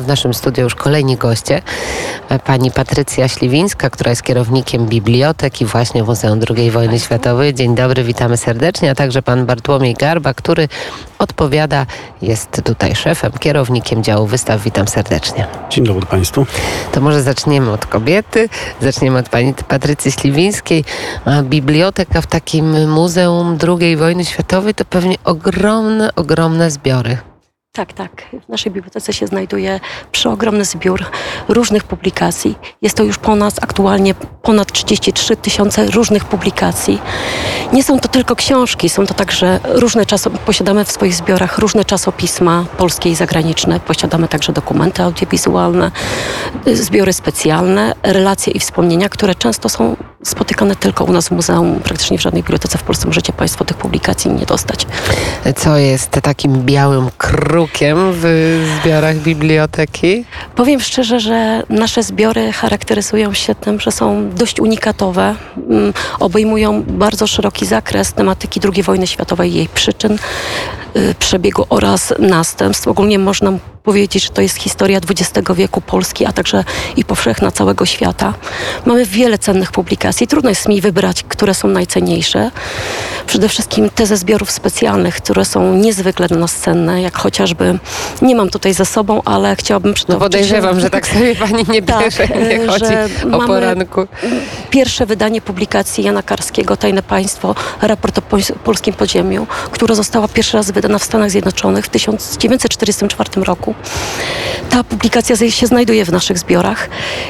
[0.00, 1.62] W naszym studiu już kolejni goście.
[2.44, 7.54] Pani Patrycja Śliwińska, która jest kierownikiem biblioteki właśnie w Muzeum II Wojny Światowej.
[7.54, 8.90] Dzień dobry, witamy serdecznie.
[8.90, 10.68] A także pan Bartłomiej Garba, który
[11.18, 11.86] odpowiada,
[12.22, 14.62] jest tutaj szefem, kierownikiem działu wystaw.
[14.62, 15.46] Witam serdecznie.
[15.70, 16.46] Dzień dobry Państwu.
[16.92, 18.48] To może zaczniemy od kobiety.
[18.80, 20.84] Zaczniemy od pani Patrycji Śliwińskiej.
[21.42, 27.18] Biblioteka w takim Muzeum II Wojny Światowej to pewnie ogromne, ogromne zbiory.
[27.76, 28.22] Tak, tak.
[28.46, 29.80] W naszej bibliotece się znajduje
[30.12, 31.04] przeogromny zbiór
[31.48, 32.58] różnych publikacji.
[32.82, 36.98] Jest to już po nas aktualnie ponad 33 tysiące różnych publikacji.
[37.72, 40.46] Nie są to tylko książki, są to także różne czasopisma.
[40.46, 43.80] Posiadamy w swoich zbiorach różne czasopisma polskie i zagraniczne.
[43.80, 45.90] Posiadamy także dokumenty audiowizualne,
[46.66, 51.80] zbiory specjalne, relacje i wspomnienia, które często są spotykane tylko u nas w muzeum.
[51.84, 54.86] Praktycznie w żadnej bibliotece w Polsce możecie Państwo tych publikacji nie dostać.
[55.56, 58.24] Co jest takim białym krukiem w
[58.80, 60.24] zbiorach biblioteki?
[60.54, 65.34] Powiem szczerze, że nasze zbiory charakteryzują się tym, że są dość unikatowe.
[65.70, 70.18] Mm, obejmują bardzo szeroki zakres tematyki II wojny światowej, jej przyczyn,
[70.96, 72.88] y, przebiegu oraz następstw.
[72.88, 73.52] Ogólnie można
[73.86, 76.64] powiedzieć, że to jest historia XX wieku Polski, a także
[76.96, 78.34] i powszechna całego świata.
[78.86, 80.26] Mamy wiele cennych publikacji.
[80.26, 82.50] Trudno jest mi wybrać, które są najcenniejsze.
[83.26, 87.78] Przede wszystkim te ze zbiorów specjalnych, które są niezwykle dla nas cenne, jak chociażby,
[88.22, 90.20] nie mam tutaj ze sobą, ale chciałabym przytoczyć...
[90.20, 92.94] No podejrzewam, że tak sobie pani nie tak, bierze, tak, nie chodzi
[93.32, 94.06] o poranku.
[94.70, 98.22] Pierwsze wydanie publikacji Jana Karskiego, Tajne Państwo, raport o
[98.64, 103.75] polskim podziemiu, która została pierwszy raz wydana w Stanach Zjednoczonych w 1944 roku.
[104.70, 106.88] Ta publikacja się znajduje w naszych zbiorach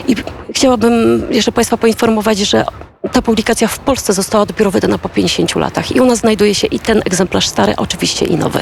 [0.08, 0.16] i
[0.54, 2.64] chciałabym jeszcze Państwa poinformować, że
[3.12, 6.66] ta publikacja w Polsce została dopiero wydana po 50 latach i u nas znajduje się
[6.66, 8.60] i ten egzemplarz stary, oczywiście i nowy.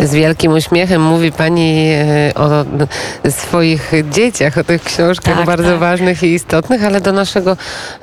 [0.00, 2.64] Z wielkim uśmiechem mówi Pani e, o
[3.30, 5.78] swoich dzieciach, o tych książkach tak, bardzo tak.
[5.78, 7.56] ważnych i istotnych, ale do naszego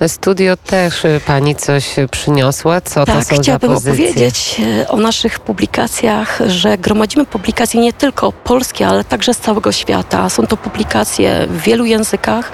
[0.08, 2.82] studio też Pani coś przyniosła.
[2.82, 4.10] Co tak, to są chciałabym za pozycje?
[4.10, 9.72] opowiedzieć e, o naszych publikacjach, że gromadzimy publikacje nie tylko polskie, ale także z całego
[9.72, 10.30] świata.
[10.30, 12.52] Są to publikacje w wielu językach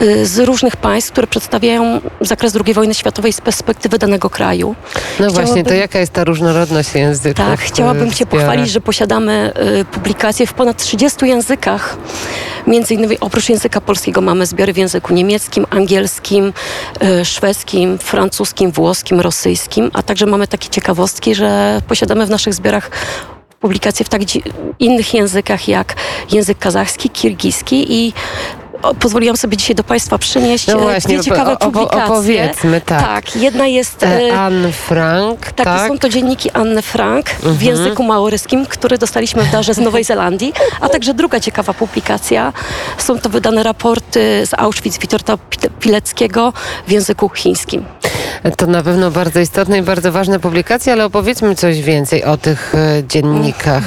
[0.00, 4.74] e, z różnych państw, które przedstawiają zakres II wojny światowej z perspektywy danego kraju.
[4.94, 5.44] No chciałabym...
[5.44, 7.46] właśnie, to jaka jest ta różnorodność języków?
[7.46, 11.96] Tak, chciałabym Cię pochwalić, że posiadamy y, publikacje w ponad 30 językach.
[12.66, 16.52] Między innymi oprócz języka polskiego mamy zbiory w języku niemieckim, angielskim,
[17.02, 22.90] y, szwedzkim, francuskim, włoskim, rosyjskim, a także mamy takie ciekawostki, że posiadamy w naszych zbiorach
[23.60, 24.22] publikacje w tak
[24.78, 25.94] innych językach jak
[26.32, 28.12] język kazachski, kirgiski i
[29.00, 32.04] pozwoliłam sobie dzisiaj do Państwa przynieść no e, właśnie, dwie ciekawe publikacje.
[32.04, 33.00] Opowiedzmy, tak.
[33.00, 34.02] Tak, jedna jest...
[34.02, 35.66] E, e, Anne Frank, tak.
[35.66, 35.88] tak.
[35.88, 37.54] są to dzienniki Anne Frank mhm.
[37.56, 42.52] w języku maoryskim, które dostaliśmy w darze z Nowej Zelandii, a także druga ciekawa publikacja.
[42.98, 45.38] Są to wydane raporty z Auschwitz Witolda
[45.80, 46.52] Pileckiego
[46.86, 47.84] w języku chińskim.
[48.56, 52.74] To na pewno bardzo istotne i bardzo ważne publikacje, ale opowiedzmy coś więcej o tych
[53.08, 53.84] dziennikach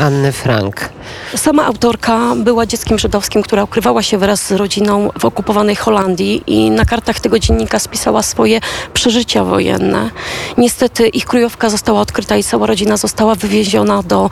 [0.00, 0.88] Anny Frank.
[1.36, 6.70] Sama autorka była dzieckiem żydowskim, która ukrywała się wraz z rodziną w okupowanej Holandii i
[6.70, 8.60] na kartach tego dziennika spisała swoje
[8.92, 10.10] przeżycia wojenne.
[10.58, 14.30] Niestety ich kryjówka została odkryta i cała rodzina została wywieziona do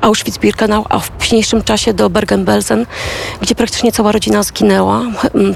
[0.00, 2.86] Auschwitz-Birkenau, a w późniejszym czasie do Bergen-Belsen,
[3.40, 5.02] gdzie praktycznie cała rodzina zginęła.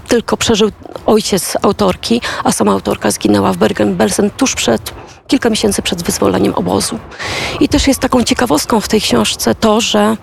[0.08, 0.70] Tylko przeżył
[1.06, 6.98] ojciec autorki, a sama autorka zginęła w Bergen-Belsen tuż przed kilka miesięcy przed wyzwoleniem obozu.
[7.60, 10.16] I też jest taką ciekawostką w tej książce to, że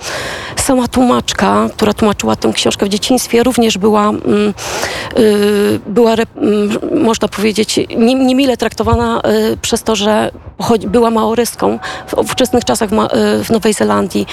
[0.56, 4.54] sama tłumaczka, która tłumaczyła tę książkę w dzieciństwie, również była, mm,
[5.18, 6.26] y, była y,
[6.96, 9.22] można powiedzieć, niemile traktowana
[9.54, 10.32] y, przez to, że
[10.88, 11.80] była maoryską.
[12.08, 14.28] W ówczesnych czasach w, y, w Nowej Zelandii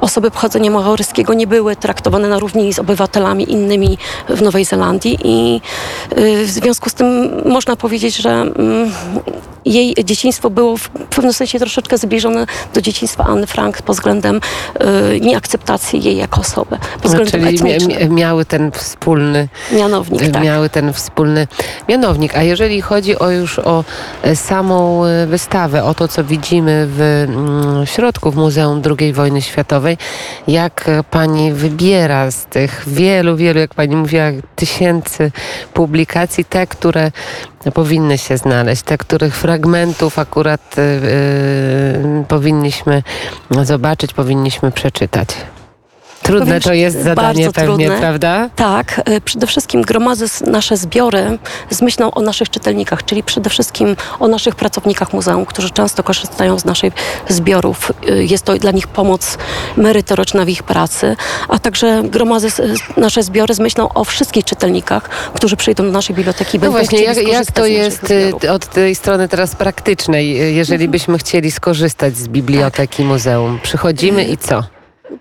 [0.00, 5.60] osoby pochodzenia maoryskiego nie były traktowane na równi z obywatelami innymi w Nowej Zelandii i
[6.18, 8.92] y, w związku z tym można powiedzieć, że mm,
[9.72, 14.40] jej dzieciństwo było w pewnym sensie troszeczkę zbliżone do dzieciństwa Anny Frank pod względem
[15.16, 16.78] y, nieakceptacji jej jako osoby.
[17.02, 20.22] Pod no, względem no, czyli miały ten wspólny mianownik.
[20.22, 20.42] Y, tak.
[20.42, 21.46] Miały ten wspólny
[21.88, 22.36] mianownik.
[22.36, 23.84] A jeżeli chodzi o już o
[24.22, 29.42] e, samą e, wystawę, o to, co widzimy w mm, środku w Muzeum II wojny
[29.42, 29.98] światowej,
[30.48, 34.24] jak pani wybiera z tych wielu, wielu, jak pani mówiła,
[34.56, 35.32] tysięcy
[35.74, 37.10] publikacji, te, które
[37.74, 43.02] powinny się znaleźć, te, których fragmentów akurat yy, powinniśmy
[43.62, 45.28] zobaczyć, powinniśmy przeczytać.
[46.28, 47.98] Trudne Powiem, to jest zadanie pewnie, trudne.
[48.00, 48.50] prawda?
[48.56, 51.38] Tak, y, przede wszystkim gromadzę nasze zbiory
[51.70, 56.58] z myślą o naszych czytelnikach, czyli przede wszystkim o naszych pracownikach muzeum, którzy często korzystają
[56.58, 56.92] z naszych
[57.28, 57.92] zbiorów.
[58.08, 59.38] Y, Jest to dla nich pomoc
[59.76, 61.16] merytoryczna w ich pracy,
[61.48, 62.62] a także gromadzę s-
[62.96, 67.28] nasze zbiory z myślą o wszystkich czytelnikach, którzy przyjdą do naszej biblioteki No właśnie, jak,
[67.28, 68.10] jak to jest
[68.44, 70.90] y, od tej strony teraz praktycznej, y, jeżeli Mhm.
[70.90, 73.58] byśmy chcieli skorzystać z biblioteki muzeum?
[73.62, 74.62] Przychodzimy i co?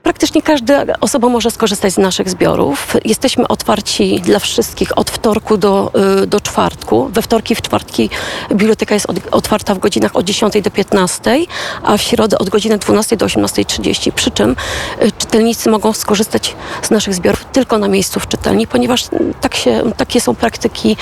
[0.04, 2.95] Praktycznie każda osoba może skorzystać z naszych zbiorów.
[3.06, 5.92] Jesteśmy otwarci dla wszystkich od wtorku do,
[6.24, 7.10] y, do czwartku.
[7.13, 8.10] We wtorki, w czwartki
[8.50, 11.38] biblioteka jest otwarta w godzinach od 10 do 15,
[11.84, 14.12] a w środę od godziny 12 do 18.30.
[14.12, 14.56] Przy czym
[15.01, 19.10] y, czytelnicy mogą skorzystać z naszych zbiorów tylko na miejscu w czytelni, ponieważ y,
[19.42, 20.98] tak się, takie są praktyki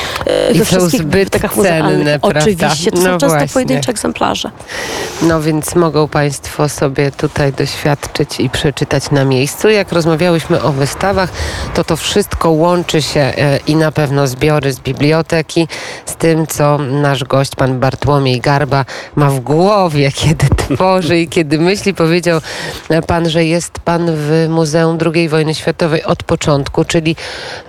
[0.54, 2.20] I we wszystkich bibliotekach muzealnych.
[2.22, 2.40] prawda?
[2.42, 3.48] Oczywiście, to No są często właśnie.
[3.48, 4.52] pojedyncze egzemplarze.
[5.22, 8.75] No więc mogą Państwo sobie tutaj doświadczyć i przeczytać
[9.12, 9.70] na miejscu.
[9.70, 11.30] Jak rozmawiałyśmy o wystawach,
[11.74, 15.68] to to wszystko łączy się e, i na pewno zbiory z biblioteki
[16.06, 18.86] z tym, co nasz gość, pan Bartłomiej Garba,
[19.16, 21.94] ma w głowie, kiedy tworzy i kiedy myśli.
[21.94, 22.40] Powiedział
[22.90, 27.16] e, pan, że jest pan w Muzeum II Wojny Światowej od początku, czyli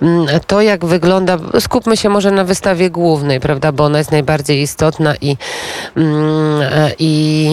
[0.01, 4.61] mm, to, jak wygląda, skupmy się może na wystawie głównej, prawda, bo ona jest najbardziej
[4.61, 5.37] istotna i,
[5.95, 7.47] mm, e, i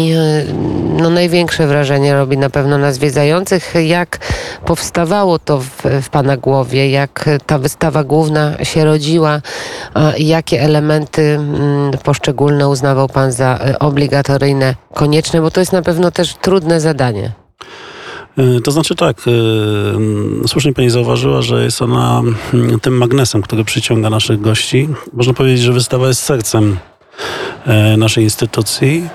[0.96, 3.43] no, największe wrażenie robi na pewno na zwiedzających.
[3.84, 4.18] Jak
[4.66, 9.40] powstawało to w, w Pana głowie, jak ta wystawa główna się rodziła,
[9.94, 15.82] a jakie elementy mm, poszczególne uznawał Pan za e, obligatoryjne, konieczne, bo to jest na
[15.82, 17.32] pewno też trudne zadanie.
[18.38, 22.22] Y, To znaczy tak, y, mm, słusznie pani zauważyła, że jest ona
[22.54, 24.88] mm, tym magnesem, który przyciąga naszych gości.
[25.12, 26.76] Można powiedzieć, że wystawa jest sercem
[27.66, 29.08] e, naszej instytucji.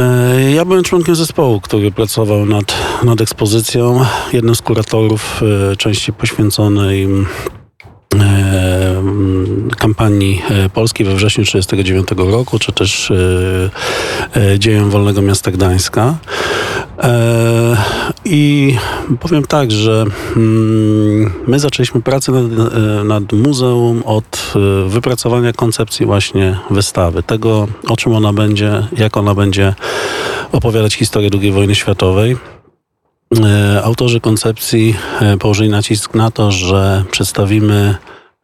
[0.00, 2.74] E, Ja byłem członkiem zespołu, który pracował nad,
[3.04, 4.04] nad ekspozycją.
[4.32, 5.42] Jednym z kuratorów
[5.72, 7.08] e, części poświęconej
[8.14, 8.89] e,
[9.78, 13.14] kampanii e, polskiej we wrześniu 1939 roku, czy też e,
[14.52, 16.14] e, dziejom Wolnego Miasta Gdańska.
[18.24, 18.76] I
[19.20, 20.04] powiem tak, że
[20.36, 22.74] mm, my zaczęliśmy pracę nad,
[23.04, 24.54] nad muzeum od
[24.86, 29.74] wypracowania koncepcji właśnie wystawy, tego o czym ona będzie, jak ona będzie
[30.52, 32.36] opowiadać historię II wojny światowej.
[33.82, 34.94] Autorzy koncepcji
[35.40, 37.94] położyli nacisk na to, że przedstawimy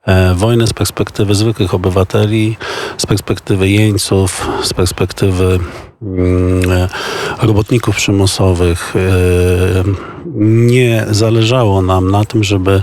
[0.06, 2.56] e, wojnę z perspektywy zwykłych obywateli,
[2.98, 5.58] z perspektywy jeńców, z perspektywy
[6.02, 6.88] mm, e,
[7.42, 8.94] robotników przymusowych.
[8.96, 12.82] E, Nie zależało nam na tym, żeby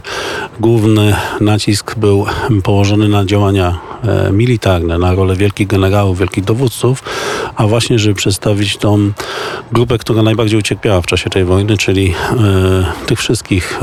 [0.59, 2.25] główny nacisk był
[2.63, 3.79] położony na działania
[4.31, 7.03] militarne, na rolę wielkich generałów, wielkich dowódców,
[7.55, 9.11] a właśnie, żeby przedstawić tą
[9.71, 12.13] grupę, która najbardziej ucierpiała w czasie tej wojny, czyli
[13.05, 13.79] tych wszystkich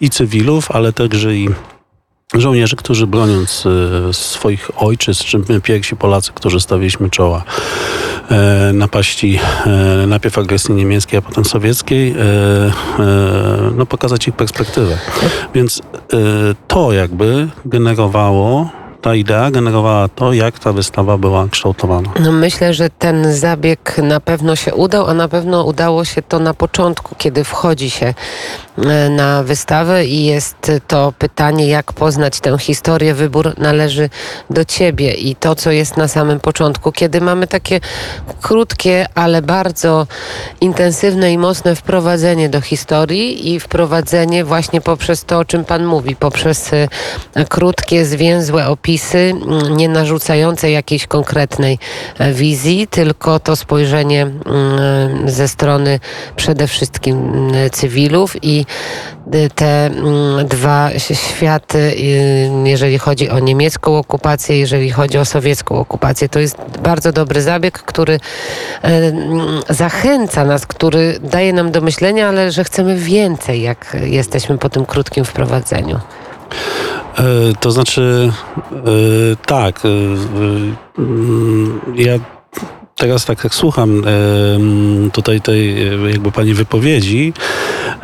[0.00, 1.48] i cywilów, ale także i
[2.34, 3.64] żołnierzy, którzy broniąc
[4.08, 7.44] e, swoich ojczyzn, czy my pierwsi Polacy, którzy stawiliśmy czoła
[8.30, 12.14] e, napaści e, najpierw agresji niemieckiej, a potem sowieckiej,
[13.76, 14.98] no pokazać ich perspektywę.
[15.54, 16.16] Więc e,
[16.68, 18.70] to jakby generowało,
[19.02, 22.10] ta idea generowała to, jak ta wystawa była kształtowana.
[22.20, 26.38] No myślę, że ten zabieg na pewno się udał, a na pewno udało się to
[26.38, 28.14] na początku, kiedy wchodzi się
[28.78, 33.14] e, na wystawę i jest to pytanie, jak poznać tę historię.
[33.14, 34.10] Wybór należy
[34.50, 37.80] do ciebie i to, co jest na samym początku, kiedy mamy takie
[38.42, 40.06] krótkie, ale bardzo
[40.60, 46.16] intensywne i mocne wprowadzenie do historii i wprowadzenie właśnie poprzez to, o czym Pan mówi,
[46.16, 46.88] poprzez e,
[47.48, 51.78] krótkie, zwięzłe opisy, mm, nie narzucające jakiejś konkretnej
[52.18, 56.00] e, wizji, tylko to spojrzenie mm, ze strony
[56.36, 58.66] przede wszystkim mm, cywilów i
[59.34, 59.90] y, te
[60.44, 66.28] dwa światy, y, jeżeli chodzi o niemiecką okupację, jeżeli chodzi o sowiecką okupację.
[66.28, 68.20] To jest bardzo dobry zabieg, który
[68.84, 69.12] e,
[69.68, 74.86] zachęca nas, który daje nam do myślenia, ale że chcemy więcej, jak jesteśmy po tym
[74.86, 76.00] krótkim wprowadzeniu.
[77.18, 78.32] E, To znaczy,
[78.72, 79.82] e, tak.
[79.84, 79.88] e,
[81.94, 82.18] Ja
[83.02, 84.02] teraz tak jak słucham
[85.12, 87.32] tutaj tej e, jakby pani wypowiedzi,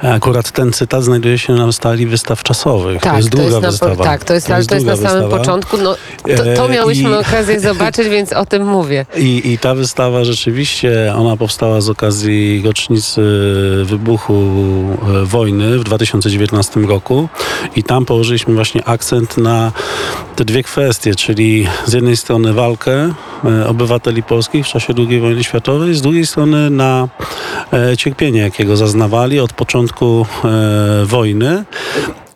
[0.02, 3.02] akurat ten cytat znajduje się na stali wystaw czasowych.
[3.02, 4.04] to jest długa na, wystawa.
[4.04, 5.38] Tak, to jest, ale to jest na samym wystawa.
[5.38, 5.76] początku.
[5.76, 5.94] No,
[6.36, 9.06] to, to E, miałyśmy i- okazję zobaczyć, więc o tym mówię.
[9.16, 13.20] I, I ta wystawa rzeczywiście, ona powstała z okazji rocznicy
[13.84, 17.28] wybuchu e, wojny w 2019 roku
[17.76, 19.72] i tam położyliśmy właśnie akcent na
[20.36, 23.14] te dwie kwestie, czyli z jednej strony walkę
[23.66, 27.08] obywateli polskich w czasie II wojny światowej, z drugiej strony na
[27.72, 31.64] e, cierpienie, jakiego zaznawali od początku e, wojny.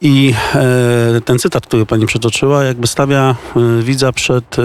[0.01, 3.37] I e, ten cytat, który pani przytoczyła, jakby stawia
[3.81, 4.57] widza przed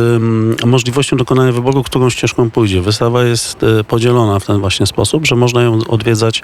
[0.65, 2.82] możliwością dokonania wyboru, którą ścieżką pójdzie.
[2.82, 6.44] Wystawa jest podzielona w ten właśnie sposób, że można ją odwiedzać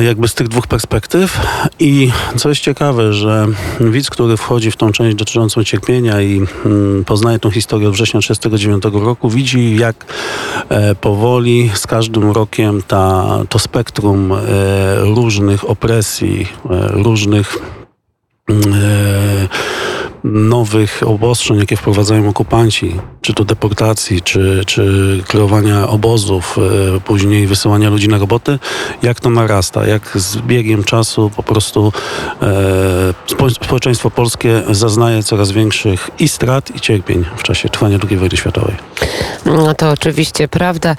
[0.00, 1.40] jakby z tych dwóch perspektyw.
[1.78, 3.46] I co jest ciekawe, że
[3.80, 8.20] widz, który wchodzi w tą część dotyczącą cierpienia i mm, poznaje tą historię od września
[8.20, 10.04] 1939 roku, widzi jak
[10.68, 14.38] e, powoli z każdym rokiem ta, to spektrum e,
[15.00, 17.58] różnych opresji, e, różnych
[18.48, 19.71] mm, e,
[20.24, 26.58] nowych obostrzeń, jakie wprowadzają okupanci, czy to deportacji, czy, czy kreowania obozów,
[26.96, 28.58] e, później wysyłania ludzi na roboty,
[29.02, 31.92] jak to narasta, jak z biegiem czasu po prostu
[32.42, 32.46] e,
[33.26, 38.36] spo, społeczeństwo polskie zaznaje coraz większych i strat, i cierpień w czasie trwania II wojny
[38.36, 38.76] światowej.
[39.46, 40.96] No to oczywiście prawda.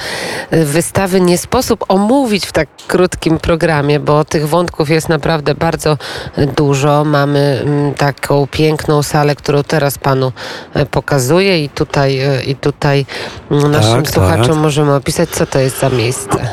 [0.51, 5.97] Wystawy nie sposób omówić w tak krótkim programie, bo tych wątków jest naprawdę bardzo
[6.55, 7.03] dużo.
[7.05, 10.31] Mamy mm, taką piękną salę, którą teraz panu
[10.73, 13.05] e, pokazuję i tutaj, e, i tutaj
[13.51, 14.57] mm, naszym Tak, słuchaczom tak.
[14.57, 16.37] możemy opisać, co to jest za miejsce.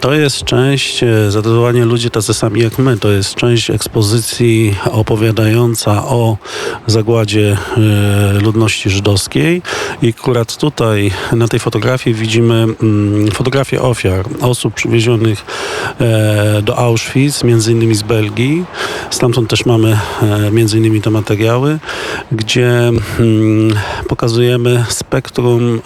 [0.00, 6.04] To jest część, e, zatytułowanie Ludzie tacy sami jak my, to jest część ekspozycji opowiadająca
[6.04, 6.36] o
[6.86, 7.56] zagładzie
[8.42, 9.62] ludności żydowskiej
[10.02, 15.44] i akurat tutaj na tej fotografii widzimy mm, fotografię ofiar, osób przywiezionych
[16.62, 18.64] do Auschwitz, między innymi z Belgii.
[19.10, 19.98] Stamtąd też mamy
[20.52, 21.78] między innymi te materiały,
[22.32, 23.74] gdzie mm,
[24.08, 25.80] pokazujemy spektrum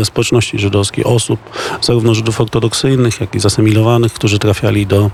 [0.00, 1.40] e, społeczności żydowskiej, osób,
[1.80, 5.10] zarówno Żydów ortodoksyjnych, jak i zasymilowanych, którzy trafiali do,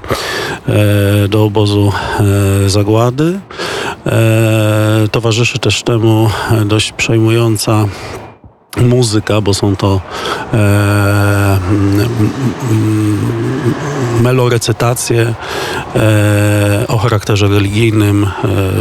[0.68, 1.92] e, do obozu
[2.64, 3.40] e, zagłady.
[5.11, 6.30] Towarzyszy też temu
[6.66, 7.85] dość przejmująca
[8.83, 10.01] muzyka, bo są to
[10.55, 11.59] e,
[14.21, 15.35] melorecytacje
[15.97, 18.29] e, o charakterze religijnym e,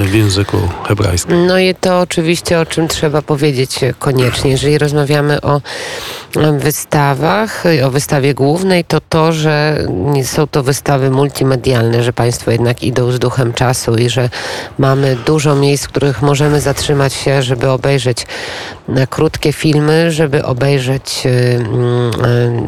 [0.04, 1.46] w języku hebrajskim.
[1.48, 5.62] No i to oczywiście, o czym trzeba powiedzieć koniecznie, jeżeli rozmawiamy o
[6.60, 9.86] wystawach, o wystawie głównej, to to, że
[10.24, 14.30] są to wystawy multimedialne, że Państwo jednak idą z duchem czasu i że
[14.78, 18.26] mamy dużo miejsc, w których możemy zatrzymać się, żeby obejrzeć
[19.10, 22.12] krótkie filmy, żeby obejrzeć e, mm,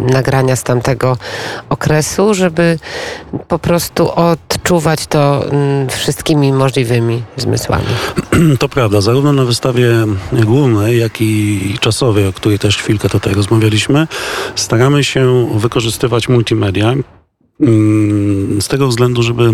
[0.08, 1.18] e, nagrania z tamtego
[1.70, 2.80] okresu, żeby
[3.48, 7.86] po prostu odczuwać to mm, wszystkimi możliwymi zmysłami.
[8.60, 9.90] To prawda, zarówno na wystawie
[10.32, 14.08] głównej, jak i czasowej, o której też chwilkę tutaj rozmawialiśmy,
[14.56, 16.94] staramy się wykorzystywać multimedia
[17.62, 19.52] mm, z tego względu, żeby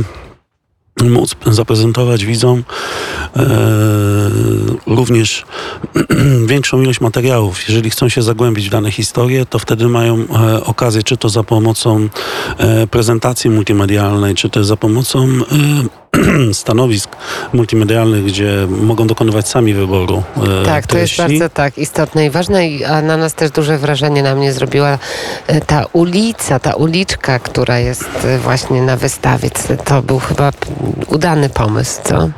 [1.09, 2.63] móc zaprezentować widzom
[3.35, 3.45] e,
[4.87, 5.45] również
[6.47, 7.67] większą ilość materiałów.
[7.67, 11.43] Jeżeli chcą się zagłębić w dane historie, to wtedy mają e, okazję, czy to za
[11.43, 12.09] pomocą
[12.57, 16.04] e, prezentacji multimedialnej, czy też za pomocą e,
[16.53, 17.09] stanowisk
[17.53, 20.23] multimedialnych, gdzie mogą dokonywać sami wyboru
[20.61, 21.39] e, Tak, to jest treści.
[21.39, 24.97] bardzo tak istotne i ważne, i- a na nas też duże wrażenie na mnie zrobiła
[25.47, 29.49] e, ta ulica, ta uliczka, która jest e, właśnie na wystawie.
[29.85, 30.51] To był chyba
[31.07, 32.29] udany pomysł, co?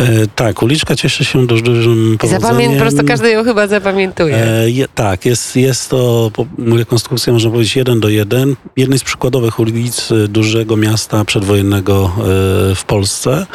[0.00, 2.42] E, tak, uliczka cieszy się dość dużym powodzeniem.
[2.42, 4.36] zapamię- po prostu każdy ją chyba zapamiętuje.
[4.36, 6.30] E, je, tak, jest, jest to
[6.76, 8.56] rekonstrukcja, można powiedzieć, jeden do jeden.
[8.76, 13.46] Jednej z przykładowych ulic e, dużego miasta przedwojennego e, w Polsce.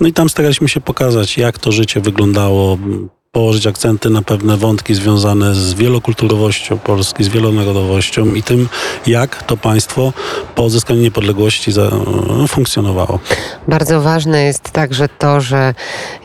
[0.00, 2.78] No i tam staraliśmy się pokazać, jak to życie wyglądało,
[3.34, 8.68] położyć akcenty na pewne wątki związane z wielokulturowością Polski, z wielonarodowością i tym,
[9.06, 10.12] jak to państwo
[10.54, 11.72] po odzyskaniu niepodległości
[12.38, 13.18] no, funkcjonowało.
[13.68, 15.74] Bardzo ważne jest także to, że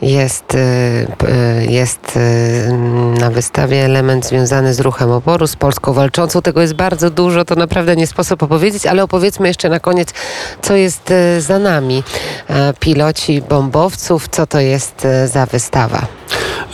[0.02, 2.72] jest, y, y, jest y,
[3.20, 6.42] na wystawie element związany z ruchem oporu, z Polską walczącą.
[6.42, 10.14] Tego jest bardzo dużo, to naprawdę nie sposób opowiedzieć, ale opowiedzmy jeszcze na koniec,
[10.62, 12.02] co jest za nami.
[12.80, 16.06] Piloci bombowców, co to jest za wystawa?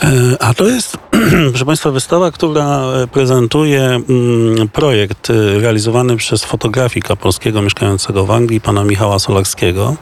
[0.03, 0.97] E, A to jest,
[1.51, 8.61] proszę Państwa, wystawa, która prezentuje mm, projekt e, realizowany przez fotografika polskiego mieszkającego w Anglii,
[8.61, 9.97] pana Michała Solarskiego.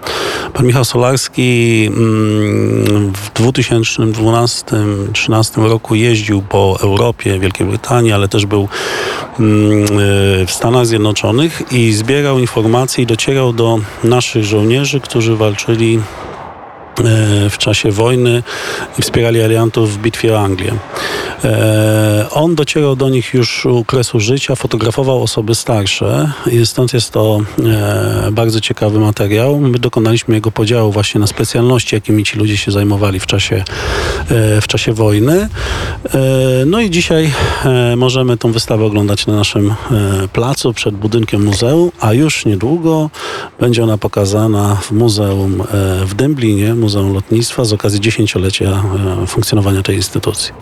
[0.53, 8.69] Pan Michał Solarski mm, w 2012-2013 roku jeździł po Europie, Wielkiej Brytanii, ale też był
[9.41, 9.87] mm, e,
[10.47, 16.01] w Stanach Zjednoczonych i zbierał informacje i docierał do naszych żołnierzy, którzy walczyli
[17.51, 18.43] w czasie wojny
[18.99, 20.73] i wspierali aliantów w bitwie o Anglię.
[21.45, 27.11] E, On docierał do nich już u kresu życia, fotografował osoby starsze i stąd jest
[27.11, 29.61] to e, bardzo ciekawy materiał.
[29.61, 33.65] My dokonaliśmy jego podziału właśnie na specjalności, jakimi ci ludzie się zajmowali w czasie,
[34.29, 35.49] e, w czasie wojny.
[36.15, 36.19] E,
[36.67, 37.33] No i dzisiaj
[37.65, 39.75] e, możemy tą wystawę oglądać na naszym e,
[40.33, 43.11] placu przed budynkiem muzeum, a już niedługo
[43.61, 45.65] będzie ona pokazana w muzeum e,
[46.07, 48.83] w Dęblinie, Muzeum Lotnictwa z okazji dziesięciolecia
[49.23, 50.53] e, funkcjonowania tej instytucji.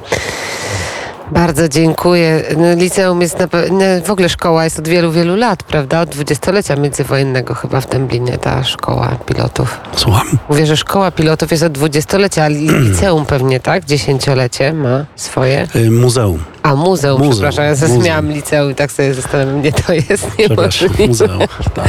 [1.31, 2.43] Bardzo dziękuję.
[2.57, 6.01] No, liceum jest na no, w ogóle szkoła jest od wielu, wielu lat, prawda?
[6.01, 9.81] Od dwudziestolecia międzywojennego chyba w Dęblinie ta szkoła pilotów.
[9.97, 10.27] Słucham.
[10.49, 13.85] Mówię, że szkoła pilotów jest od dwudziestolecia, a li- liceum pewnie, tak?
[13.85, 15.69] Dziesięciolecie ma swoje.
[15.75, 16.39] E, Muzeum.
[16.63, 21.07] A muzeum, Muzeum, przepraszam, ja zrozumiałam liceum i tak sobie zastanawiam, mnie to jest niemożliwe.
[21.07, 21.39] muzeum.
[21.75, 21.89] Tak.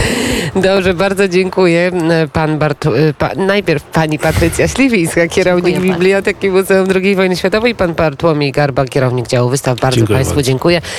[0.55, 1.91] Dobrze, bardzo dziękuję.
[2.33, 5.99] Pan Bartu, y, pa, najpierw pani Patrycja Śliwińska, kierownik Dziękuję bardzo.
[5.99, 9.79] Biblioteki Muzeum II Wojny Światowej, pan Bartłomiej Garba, kierownik działu wystaw.
[9.79, 10.47] Bardzo Dziękuję Państwu bardzo.
[10.47, 10.81] dziękuję.